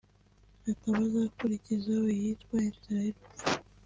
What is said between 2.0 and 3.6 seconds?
iyitwa ’Inzira y’urupfu’